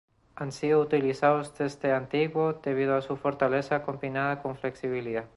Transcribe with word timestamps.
Han 0.33 0.51
sido 0.51 0.81
utilizadas 0.81 1.55
desde 1.59 1.93
antiguo 1.93 2.53
debido 2.53 2.95
a 2.95 3.03
su 3.03 3.17
fortaleza 3.17 3.83
combinada 3.83 4.41
con 4.41 4.57
flexibilidad. 4.57 5.25